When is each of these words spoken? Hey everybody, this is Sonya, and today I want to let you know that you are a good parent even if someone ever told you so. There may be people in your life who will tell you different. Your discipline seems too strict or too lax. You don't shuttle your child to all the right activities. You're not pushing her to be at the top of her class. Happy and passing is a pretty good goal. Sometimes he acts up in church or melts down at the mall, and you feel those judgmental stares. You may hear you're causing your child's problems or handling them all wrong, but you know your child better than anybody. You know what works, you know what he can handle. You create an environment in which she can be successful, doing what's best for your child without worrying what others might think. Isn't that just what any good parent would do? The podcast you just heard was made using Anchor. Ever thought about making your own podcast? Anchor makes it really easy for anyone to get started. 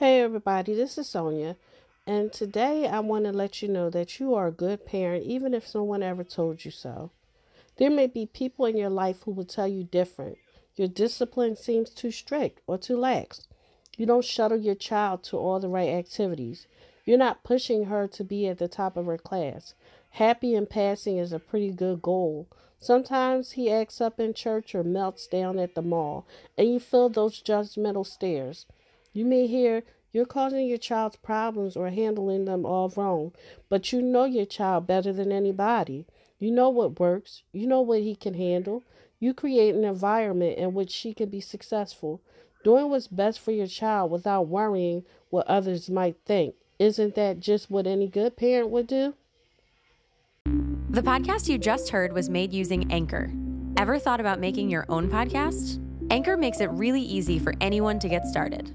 Hey 0.00 0.22
everybody, 0.22 0.74
this 0.74 0.96
is 0.96 1.10
Sonya, 1.10 1.56
and 2.06 2.32
today 2.32 2.88
I 2.88 3.00
want 3.00 3.26
to 3.26 3.32
let 3.32 3.60
you 3.60 3.68
know 3.68 3.90
that 3.90 4.18
you 4.18 4.34
are 4.34 4.46
a 4.46 4.50
good 4.50 4.86
parent 4.86 5.24
even 5.24 5.52
if 5.52 5.66
someone 5.66 6.02
ever 6.02 6.24
told 6.24 6.64
you 6.64 6.70
so. 6.70 7.10
There 7.76 7.90
may 7.90 8.06
be 8.06 8.24
people 8.24 8.64
in 8.64 8.78
your 8.78 8.88
life 8.88 9.24
who 9.24 9.30
will 9.30 9.44
tell 9.44 9.68
you 9.68 9.84
different. 9.84 10.38
Your 10.74 10.88
discipline 10.88 11.54
seems 11.54 11.90
too 11.90 12.10
strict 12.10 12.62
or 12.66 12.78
too 12.78 12.96
lax. 12.96 13.46
You 13.98 14.06
don't 14.06 14.24
shuttle 14.24 14.56
your 14.56 14.74
child 14.74 15.22
to 15.24 15.36
all 15.36 15.60
the 15.60 15.68
right 15.68 15.90
activities. 15.90 16.66
You're 17.04 17.18
not 17.18 17.44
pushing 17.44 17.84
her 17.84 18.08
to 18.08 18.24
be 18.24 18.48
at 18.48 18.56
the 18.56 18.68
top 18.68 18.96
of 18.96 19.04
her 19.04 19.18
class. 19.18 19.74
Happy 20.12 20.54
and 20.54 20.70
passing 20.70 21.18
is 21.18 21.34
a 21.34 21.38
pretty 21.38 21.72
good 21.72 22.00
goal. 22.00 22.48
Sometimes 22.78 23.50
he 23.50 23.70
acts 23.70 24.00
up 24.00 24.18
in 24.18 24.32
church 24.32 24.74
or 24.74 24.82
melts 24.82 25.26
down 25.26 25.58
at 25.58 25.74
the 25.74 25.82
mall, 25.82 26.26
and 26.56 26.72
you 26.72 26.80
feel 26.80 27.10
those 27.10 27.42
judgmental 27.42 28.06
stares. 28.06 28.64
You 29.12 29.24
may 29.24 29.46
hear 29.46 29.82
you're 30.12 30.26
causing 30.26 30.66
your 30.66 30.78
child's 30.78 31.16
problems 31.16 31.76
or 31.76 31.90
handling 31.90 32.44
them 32.44 32.66
all 32.66 32.92
wrong, 32.96 33.32
but 33.68 33.92
you 33.92 34.02
know 34.02 34.24
your 34.24 34.46
child 34.46 34.86
better 34.86 35.12
than 35.12 35.30
anybody. 35.30 36.06
You 36.38 36.50
know 36.50 36.68
what 36.68 36.98
works, 36.98 37.42
you 37.52 37.66
know 37.66 37.80
what 37.80 38.00
he 38.00 38.14
can 38.14 38.34
handle. 38.34 38.82
You 39.18 39.34
create 39.34 39.74
an 39.74 39.84
environment 39.84 40.58
in 40.58 40.74
which 40.74 40.90
she 40.90 41.12
can 41.12 41.28
be 41.28 41.40
successful, 41.40 42.20
doing 42.64 42.88
what's 42.88 43.08
best 43.08 43.38
for 43.40 43.52
your 43.52 43.66
child 43.66 44.10
without 44.10 44.48
worrying 44.48 45.04
what 45.28 45.46
others 45.46 45.90
might 45.90 46.16
think. 46.24 46.54
Isn't 46.78 47.14
that 47.14 47.40
just 47.40 47.70
what 47.70 47.86
any 47.86 48.08
good 48.08 48.36
parent 48.36 48.70
would 48.70 48.86
do? 48.86 49.14
The 50.90 51.02
podcast 51.02 51.48
you 51.48 51.58
just 51.58 51.90
heard 51.90 52.12
was 52.12 52.30
made 52.30 52.52
using 52.52 52.90
Anchor. 52.90 53.30
Ever 53.76 53.98
thought 53.98 54.20
about 54.20 54.40
making 54.40 54.70
your 54.70 54.86
own 54.88 55.08
podcast? 55.08 55.78
Anchor 56.10 56.36
makes 56.36 56.60
it 56.60 56.70
really 56.70 57.02
easy 57.02 57.38
for 57.38 57.54
anyone 57.60 57.98
to 58.00 58.08
get 58.08 58.26
started. 58.26 58.74